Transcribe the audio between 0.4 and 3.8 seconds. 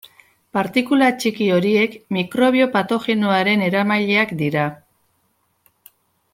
Partikula txiki horiek mikrobio patogenoaren